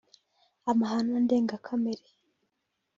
amahano 0.71 1.15
ndengakamere 1.25 2.05